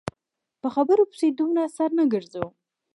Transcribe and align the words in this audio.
په 0.61 0.67
خبرو 0.75 1.03
پسې 1.11 1.27
دومره 1.31 1.63
سر 1.75 1.89
نه 1.99 2.05
ګرځوم. 2.13 2.49